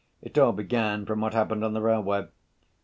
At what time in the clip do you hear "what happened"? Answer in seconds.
1.21-1.63